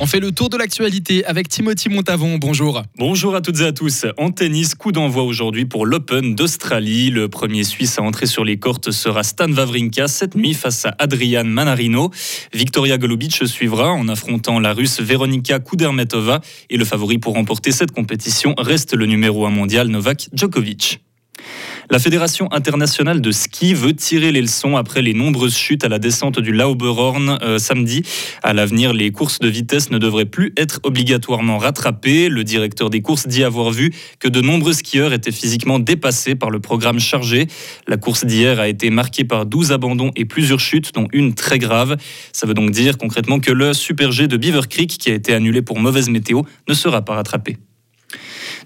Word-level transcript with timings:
On 0.00 0.06
fait 0.06 0.20
le 0.20 0.30
tour 0.30 0.48
de 0.48 0.56
l'actualité 0.56 1.24
avec 1.24 1.48
Timothy 1.48 1.88
Montavon. 1.88 2.38
Bonjour. 2.38 2.82
Bonjour 2.98 3.34
à 3.34 3.40
toutes 3.40 3.60
et 3.60 3.64
à 3.64 3.72
tous. 3.72 4.06
En 4.16 4.30
tennis, 4.30 4.76
coup 4.76 4.92
d'envoi 4.92 5.24
aujourd'hui 5.24 5.64
pour 5.64 5.86
l'Open 5.86 6.36
d'Australie. 6.36 7.10
Le 7.10 7.28
premier 7.28 7.64
Suisse 7.64 7.98
à 7.98 8.02
entrer 8.02 8.26
sur 8.26 8.44
les 8.44 8.58
cortes 8.58 8.92
sera 8.92 9.24
Stan 9.24 9.50
Wawrinka 9.50 10.06
cette 10.06 10.36
nuit 10.36 10.54
face 10.54 10.86
à 10.86 10.94
Adrian 11.00 11.44
Manarino. 11.44 12.12
Victoria 12.54 12.96
Golubic 12.96 13.44
suivra 13.48 13.90
en 13.90 14.06
affrontant 14.06 14.60
la 14.60 14.72
Russe 14.72 15.00
Veronika 15.00 15.58
Kudermetova 15.58 16.42
et 16.70 16.76
le 16.76 16.84
favori 16.84 17.18
pour 17.18 17.34
remporter 17.34 17.72
cette 17.72 17.90
compétition 17.90 18.54
reste 18.56 18.94
le 18.94 19.06
numéro 19.06 19.46
1 19.46 19.50
mondial 19.50 19.88
Novak 19.88 20.28
Djokovic. 20.32 21.00
La 21.90 21.98
Fédération 21.98 22.52
internationale 22.52 23.22
de 23.22 23.30
ski 23.32 23.72
veut 23.72 23.94
tirer 23.94 24.30
les 24.30 24.42
leçons 24.42 24.76
après 24.76 25.00
les 25.00 25.14
nombreuses 25.14 25.56
chutes 25.56 25.84
à 25.84 25.88
la 25.88 25.98
descente 25.98 26.38
du 26.38 26.52
Lauberhorn 26.52 27.38
euh, 27.42 27.58
samedi. 27.58 28.02
À 28.42 28.52
l'avenir, 28.52 28.92
les 28.92 29.10
courses 29.10 29.38
de 29.38 29.48
vitesse 29.48 29.90
ne 29.90 29.96
devraient 29.96 30.26
plus 30.26 30.52
être 30.58 30.80
obligatoirement 30.82 31.56
rattrapées. 31.56 32.28
Le 32.28 32.44
directeur 32.44 32.90
des 32.90 33.00
courses 33.00 33.26
dit 33.26 33.42
avoir 33.42 33.70
vu 33.70 33.90
que 34.18 34.28
de 34.28 34.42
nombreux 34.42 34.74
skieurs 34.74 35.14
étaient 35.14 35.32
physiquement 35.32 35.78
dépassés 35.78 36.34
par 36.34 36.50
le 36.50 36.60
programme 36.60 37.00
chargé. 37.00 37.46
La 37.86 37.96
course 37.96 38.26
d'hier 38.26 38.60
a 38.60 38.68
été 38.68 38.90
marquée 38.90 39.24
par 39.24 39.46
12 39.46 39.72
abandons 39.72 40.10
et 40.14 40.26
plusieurs 40.26 40.60
chutes, 40.60 40.92
dont 40.92 41.08
une 41.14 41.34
très 41.34 41.58
grave. 41.58 41.96
Ça 42.34 42.46
veut 42.46 42.54
donc 42.54 42.70
dire 42.70 42.98
concrètement 42.98 43.40
que 43.40 43.50
le 43.50 43.72
Super 43.72 44.12
G 44.12 44.28
de 44.28 44.36
Beaver 44.36 44.68
Creek, 44.68 44.98
qui 44.98 45.10
a 45.10 45.14
été 45.14 45.32
annulé 45.32 45.62
pour 45.62 45.80
mauvaise 45.80 46.10
météo, 46.10 46.42
ne 46.68 46.74
sera 46.74 47.00
pas 47.00 47.14
rattrapé. 47.14 47.56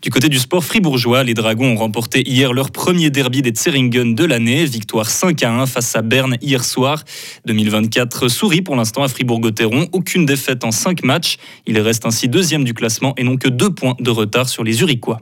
Du 0.02 0.10
côté 0.10 0.28
du 0.28 0.40
sport 0.40 0.64
fribourgeois, 0.64 1.22
les 1.22 1.32
Dragons 1.32 1.74
ont 1.74 1.76
remporté 1.76 2.28
hier 2.28 2.52
leur 2.52 2.72
premier 2.72 3.10
derby 3.10 3.40
des 3.40 3.52
Zeringen 3.54 4.16
de 4.16 4.24
l'année, 4.24 4.64
victoire 4.64 5.08
5 5.08 5.40
à 5.44 5.52
1 5.52 5.66
face 5.66 5.94
à 5.94 6.02
Berne 6.02 6.36
hier 6.42 6.64
soir. 6.64 7.04
2024 7.46 8.26
sourit 8.26 8.62
pour 8.62 8.74
l'instant 8.74 9.04
à 9.04 9.08
Fribourg-Gotteron, 9.08 9.86
aucune 9.92 10.26
défaite 10.26 10.64
en 10.64 10.72
5 10.72 11.04
matchs. 11.04 11.36
Il 11.66 11.78
reste 11.78 12.04
ainsi 12.04 12.26
deuxième 12.26 12.64
du 12.64 12.74
classement 12.74 13.14
et 13.16 13.22
n'ont 13.22 13.36
que 13.36 13.46
2 13.46 13.74
points 13.74 13.94
de 14.00 14.10
retard 14.10 14.48
sur 14.48 14.64
les 14.64 14.80
Uriquois. 14.80 15.20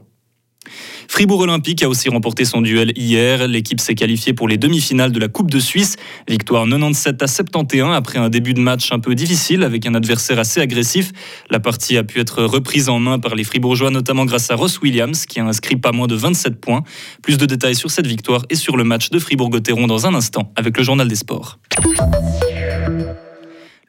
Fribourg 1.11 1.41
Olympique 1.41 1.83
a 1.83 1.89
aussi 1.89 2.07
remporté 2.07 2.45
son 2.45 2.61
duel 2.61 2.93
hier. 2.95 3.45
L'équipe 3.45 3.81
s'est 3.81 3.95
qualifiée 3.95 4.31
pour 4.31 4.47
les 4.47 4.57
demi-finales 4.57 5.11
de 5.11 5.19
la 5.19 5.27
Coupe 5.27 5.51
de 5.51 5.59
Suisse. 5.59 5.97
Victoire 6.25 6.63
97 6.63 7.21
à 7.21 7.27
71 7.27 7.93
après 7.93 8.17
un 8.17 8.29
début 8.29 8.53
de 8.53 8.61
match 8.61 8.93
un 8.93 8.99
peu 8.99 9.13
difficile 9.13 9.63
avec 9.63 9.85
un 9.85 9.93
adversaire 9.93 10.39
assez 10.39 10.61
agressif. 10.61 11.11
La 11.49 11.59
partie 11.59 11.97
a 11.97 12.05
pu 12.05 12.21
être 12.21 12.43
reprise 12.43 12.87
en 12.87 12.99
main 12.99 13.19
par 13.19 13.35
les 13.35 13.43
Fribourgeois, 13.43 13.91
notamment 13.91 14.23
grâce 14.23 14.49
à 14.51 14.55
Ross 14.55 14.79
Williams 14.79 15.25
qui 15.25 15.41
a 15.41 15.45
inscrit 15.45 15.75
pas 15.75 15.91
moins 15.91 16.07
de 16.07 16.15
27 16.15 16.61
points. 16.61 16.81
Plus 17.21 17.37
de 17.37 17.45
détails 17.45 17.75
sur 17.75 17.91
cette 17.91 18.07
victoire 18.07 18.45
et 18.49 18.55
sur 18.55 18.77
le 18.77 18.85
match 18.85 19.09
de 19.09 19.19
Fribourg-Gotteron 19.19 19.87
dans 19.87 20.07
un 20.07 20.15
instant 20.15 20.53
avec 20.55 20.77
le 20.77 20.83
journal 20.85 21.09
des 21.09 21.15
sports. 21.15 21.59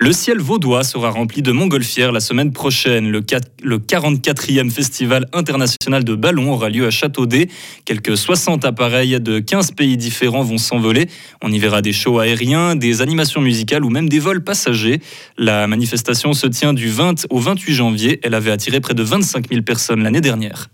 Le 0.03 0.11
ciel 0.11 0.41
vaudois 0.41 0.83
sera 0.83 1.11
rempli 1.11 1.42
de 1.42 1.53
montgolfières 1.53 2.11
la 2.11 2.19
semaine 2.19 2.53
prochaine. 2.53 3.08
Le, 3.08 3.20
44e 3.20 4.69
Festival 4.69 5.28
international 5.33 6.03
de 6.03 6.17
ballons 6.17 6.50
aura 6.50 6.70
lieu 6.70 6.84
à 6.84 6.91
Châteaudet. 6.91 7.47
Quelques 7.84 8.17
60 8.17 8.64
appareils 8.64 9.20
de 9.20 9.39
15 9.39 9.70
pays 9.70 9.97
différents 9.97 10.42
vont 10.42 10.58
s'envoler. 10.58 11.06
On 11.41 11.53
y 11.53 11.58
verra 11.61 11.83
des 11.83 11.92
shows 11.92 12.19
aériens, 12.19 12.75
des 12.75 13.00
animations 13.00 13.41
musicales 13.41 13.84
ou 13.84 13.91
même 13.91 14.08
des 14.08 14.19
vols 14.19 14.42
passagers. 14.42 15.00
La 15.39 15.69
manifestation 15.69 16.33
se 16.33 16.48
tient 16.48 16.73
du 16.73 16.89
20 16.89 17.27
au 17.30 17.39
28 17.39 17.73
janvier. 17.73 18.19
Elle 18.25 18.34
avait 18.34 18.50
attiré 18.50 18.80
près 18.80 18.95
de 18.95 19.05
25 19.05 19.50
000 19.50 19.62
personnes 19.62 20.03
l'année 20.03 20.20
dernière. 20.20 20.67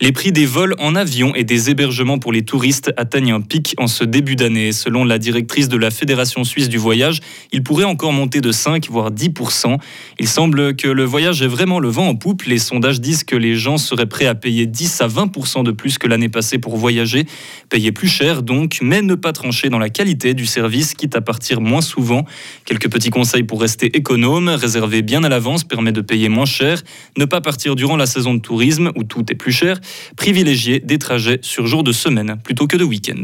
Les 0.00 0.12
prix 0.12 0.32
des 0.32 0.46
vols 0.46 0.74
en 0.78 0.96
avion 0.96 1.34
et 1.34 1.44
des 1.44 1.70
hébergements 1.70 2.18
pour 2.18 2.32
les 2.32 2.42
touristes 2.42 2.92
atteignent 2.96 3.32
un 3.32 3.40
pic 3.40 3.74
en 3.78 3.86
ce 3.86 4.02
début 4.02 4.36
d'année. 4.36 4.72
Selon 4.72 5.04
la 5.04 5.18
directrice 5.18 5.68
de 5.68 5.76
la 5.76 5.90
Fédération 5.90 6.42
suisse 6.44 6.68
du 6.68 6.78
voyage, 6.78 7.20
il 7.52 7.62
pourrait 7.62 7.84
encore 7.84 8.12
monter 8.12 8.40
de 8.40 8.50
5 8.50 8.88
voire 8.90 9.12
10% 9.12 9.78
Il 10.18 10.28
semble 10.28 10.74
que 10.74 10.88
le 10.88 11.04
voyage 11.04 11.42
est 11.42 11.48
vraiment 11.48 11.78
le 11.78 11.88
vent 11.88 12.08
en 12.08 12.16
poupe. 12.16 12.42
Les 12.42 12.58
sondages 12.58 13.00
disent 13.00 13.24
que 13.24 13.36
les 13.36 13.54
gens 13.54 13.78
seraient 13.78 14.06
prêts 14.06 14.26
à 14.26 14.34
payer 14.34 14.66
10 14.66 15.00
à 15.00 15.06
20% 15.06 15.62
de 15.62 15.70
plus 15.70 15.98
que 15.98 16.08
l'année 16.08 16.28
passée 16.28 16.58
pour 16.58 16.76
voyager. 16.76 17.26
Payer 17.68 17.92
plus 17.92 18.08
cher 18.08 18.42
donc, 18.42 18.78
mais 18.82 19.00
ne 19.00 19.14
pas 19.14 19.32
trancher 19.32 19.68
dans 19.68 19.78
la 19.78 19.90
qualité 19.90 20.34
du 20.34 20.46
service, 20.46 20.94
quitte 20.94 21.14
à 21.14 21.20
partir 21.20 21.60
moins 21.60 21.80
souvent. 21.82 22.24
Quelques 22.64 22.90
petits 22.90 23.10
conseils 23.10 23.44
pour 23.44 23.60
rester 23.60 23.96
économe. 23.96 24.48
Réserver 24.48 25.02
bien 25.02 25.22
à 25.24 25.28
l'avance 25.28 25.64
permet 25.64 25.92
de 25.92 26.00
payer 26.00 26.28
moins 26.28 26.46
cher. 26.46 26.82
Ne 27.16 27.26
pas 27.26 27.40
partir 27.40 27.76
durant 27.76 27.96
la 27.96 28.06
saison 28.06 28.34
de 28.34 28.40
tourisme 28.40 28.90
où 28.96 29.04
tout 29.04 29.24
est 29.30 29.36
plus 29.36 29.43
cher 29.52 29.80
privilégier 30.16 30.80
des 30.80 30.98
trajets 30.98 31.38
sur 31.42 31.66
jour 31.66 31.82
de 31.82 31.92
semaine 31.92 32.38
plutôt 32.42 32.66
que 32.66 32.76
de 32.76 32.84
week-end. 32.84 33.22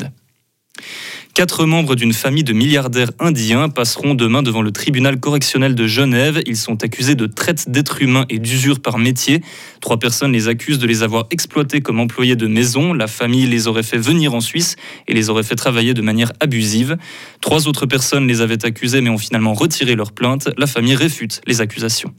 Quatre 1.35 1.65
membres 1.65 1.95
d'une 1.95 2.13
famille 2.13 2.43
de 2.43 2.53
milliardaires 2.53 3.13
indiens 3.21 3.69
passeront 3.69 4.15
demain 4.15 4.43
devant 4.43 4.63
le 4.63 4.73
tribunal 4.73 5.21
correctionnel 5.21 5.77
de 5.77 5.87
Genève. 5.87 6.43
Ils 6.45 6.57
sont 6.57 6.83
accusés 6.83 7.15
de 7.15 7.27
traite 7.27 7.71
d'êtres 7.71 8.03
humains 8.03 8.27
et 8.29 8.41
d'usure 8.41 8.81
par 8.81 8.99
métier. 8.99 9.41
Trois 9.81 9.99
personnes 9.99 10.33
les 10.33 10.49
accusent 10.49 10.81
de 10.81 10.89
les 10.89 11.05
avoir 11.05 11.27
exploités 11.31 11.83
comme 11.83 12.01
employés 12.01 12.35
de 12.35 12.49
maison. 12.49 12.93
La 12.93 13.07
famille 13.07 13.47
les 13.47 13.69
aurait 13.69 13.85
fait 13.85 13.99
venir 13.99 14.35
en 14.35 14.41
Suisse 14.41 14.75
et 15.07 15.15
les 15.15 15.31
aurait 15.31 15.45
fait 15.45 15.55
travailler 15.55 15.95
de 15.95 16.03
manière 16.03 16.33
abusive. 16.41 16.97
Trois 17.41 17.69
autres 17.69 17.87
personnes 17.87 18.27
les 18.27 18.41
avaient 18.41 18.65
accusés 18.65 19.01
mais 19.01 19.11
ont 19.11 19.19
finalement 19.19 19.55
retiré 19.55 19.95
leur 19.95 20.13
plainte. 20.13 20.51
La 20.59 20.67
famille 20.67 20.97
réfute 20.97 21.43
les 21.47 21.61
accusations. 21.61 22.13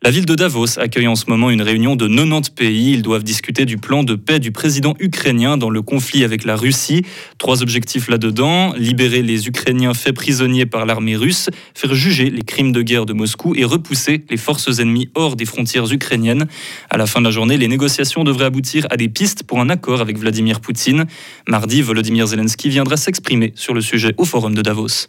La 0.00 0.12
ville 0.12 0.26
de 0.26 0.36
Davos 0.36 0.78
accueille 0.78 1.08
en 1.08 1.16
ce 1.16 1.24
moment 1.26 1.50
une 1.50 1.60
réunion 1.60 1.96
de 1.96 2.06
90 2.06 2.50
pays. 2.50 2.92
Ils 2.92 3.02
doivent 3.02 3.24
discuter 3.24 3.64
du 3.64 3.78
plan 3.78 4.04
de 4.04 4.14
paix 4.14 4.38
du 4.38 4.52
président 4.52 4.94
ukrainien 5.00 5.56
dans 5.56 5.70
le 5.70 5.82
conflit 5.82 6.22
avec 6.22 6.44
la 6.44 6.54
Russie. 6.54 7.02
Trois 7.36 7.62
objectifs 7.62 8.08
là-dedans 8.08 8.74
libérer 8.74 9.22
les 9.22 9.48
Ukrainiens 9.48 9.94
faits 9.94 10.14
prisonniers 10.14 10.66
par 10.66 10.86
l'armée 10.86 11.16
russe, 11.16 11.50
faire 11.74 11.94
juger 11.94 12.30
les 12.30 12.42
crimes 12.42 12.70
de 12.70 12.80
guerre 12.80 13.06
de 13.06 13.12
Moscou 13.12 13.54
et 13.56 13.64
repousser 13.64 14.24
les 14.30 14.36
forces 14.36 14.78
ennemies 14.78 15.10
hors 15.16 15.34
des 15.34 15.44
frontières 15.44 15.92
ukrainiennes. 15.92 16.46
À 16.90 16.96
la 16.96 17.06
fin 17.06 17.18
de 17.18 17.24
la 17.24 17.32
journée, 17.32 17.56
les 17.56 17.68
négociations 17.68 18.22
devraient 18.22 18.46
aboutir 18.46 18.86
à 18.90 18.96
des 18.96 19.08
pistes 19.08 19.42
pour 19.42 19.60
un 19.60 19.68
accord 19.68 20.00
avec 20.00 20.16
Vladimir 20.16 20.60
Poutine. 20.60 21.06
Mardi, 21.48 21.82
Volodymyr 21.82 22.28
Zelensky 22.28 22.68
viendra 22.68 22.96
s'exprimer 22.96 23.52
sur 23.56 23.74
le 23.74 23.80
sujet 23.80 24.14
au 24.16 24.24
forum 24.24 24.54
de 24.54 24.62
Davos. 24.62 25.08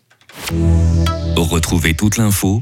Retrouvez 1.36 1.94
toute 1.94 2.18
l'info 2.18 2.62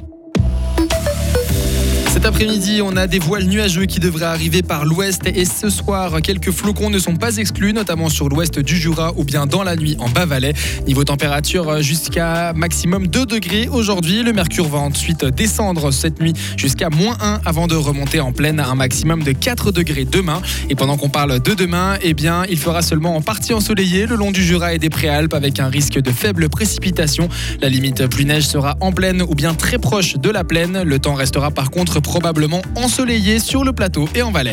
Cet 2.11 2.25
après-midi, 2.25 2.81
on 2.83 2.97
a 2.97 3.07
des 3.07 3.19
voiles 3.19 3.45
nuageux 3.45 3.85
qui 3.85 4.01
devraient 4.01 4.25
arriver 4.25 4.61
par 4.63 4.83
l'ouest 4.83 5.21
et 5.25 5.45
ce 5.45 5.69
soir, 5.69 6.21
quelques 6.21 6.51
flocons 6.51 6.89
ne 6.89 6.99
sont 6.99 7.15
pas 7.15 7.37
exclus, 7.37 7.71
notamment 7.71 8.09
sur 8.09 8.27
l'ouest 8.27 8.59
du 8.59 8.75
Jura 8.75 9.13
ou 9.15 9.23
bien 9.23 9.45
dans 9.45 9.63
la 9.63 9.77
nuit 9.77 9.95
en 9.97 10.09
Bas-Valais. 10.09 10.51
Niveau 10.85 11.05
température 11.05 11.81
jusqu'à 11.81 12.51
maximum 12.53 13.07
2 13.07 13.25
degrés 13.25 13.69
aujourd'hui. 13.69 14.23
Le 14.23 14.33
mercure 14.33 14.67
va 14.67 14.79
ensuite 14.79 15.23
descendre 15.23 15.91
cette 15.91 16.19
nuit 16.19 16.33
jusqu'à 16.57 16.89
moins 16.89 17.15
1 17.21 17.39
avant 17.45 17.67
de 17.67 17.75
remonter 17.75 18.19
en 18.19 18.33
pleine 18.33 18.59
à 18.59 18.67
un 18.67 18.75
maximum 18.75 19.23
de 19.23 19.31
4 19.31 19.71
degrés 19.71 20.03
demain. 20.03 20.41
Et 20.69 20.75
pendant 20.75 20.97
qu'on 20.97 21.09
parle 21.09 21.39
de 21.39 21.53
demain, 21.53 21.97
eh 22.01 22.13
bien, 22.13 22.43
il 22.49 22.59
fera 22.59 22.81
seulement 22.81 23.15
en 23.15 23.21
partie 23.21 23.53
ensoleillé 23.53 24.05
le 24.05 24.17
long 24.17 24.31
du 24.31 24.43
Jura 24.43 24.73
et 24.73 24.79
des 24.79 24.89
Préalpes 24.89 25.33
avec 25.33 25.61
un 25.61 25.69
risque 25.69 26.01
de 26.01 26.11
faible 26.11 26.49
précipitation. 26.49 27.29
La 27.61 27.69
limite 27.69 28.05
pluie-neige 28.07 28.47
sera 28.47 28.75
en 28.81 28.91
pleine 28.91 29.21
ou 29.21 29.33
bien 29.33 29.53
très 29.53 29.77
proche 29.77 30.17
de 30.17 30.29
la 30.29 30.43
plaine. 30.43 30.83
Le 30.83 30.99
temps 30.99 31.15
restera 31.15 31.51
par 31.51 31.71
contre 31.71 32.00
probablement 32.01 32.61
ensoleillé 32.75 33.39
sur 33.39 33.63
le 33.63 33.71
plateau 33.73 34.07
et 34.15 34.21
en 34.21 34.31
Valais. 34.31 34.49